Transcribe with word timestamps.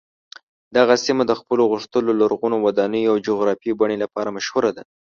دغه 0.77 0.95
سیمه 1.05 1.23
د 1.27 1.33
خپلو 1.39 1.63
غښتلو 1.73 2.11
لرغونو 2.21 2.57
ودانیو 2.65 3.11
او 3.13 3.23
جغرافیايي 3.27 3.77
بڼې 3.79 3.97
لپاره 4.03 4.33
مشهوره 4.37 4.71
ده. 4.77 4.83